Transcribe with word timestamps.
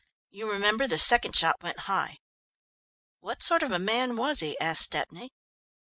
You 0.31 0.49
remember 0.51 0.87
the 0.87 0.97
second 0.97 1.35
shot 1.35 1.61
went 1.61 1.81
high." 1.81 2.17
"What 3.19 3.43
sort 3.43 3.61
of 3.61 3.71
a 3.71 3.77
man 3.77 4.15
was 4.15 4.39
he?" 4.39 4.57
asked 4.59 4.85
Stepney. 4.85 5.29